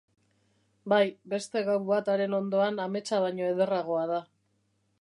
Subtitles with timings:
[0.93, 1.01] Bai,
[1.33, 4.19] beste gau bat haren ondoan ametsa baino ederragoa da.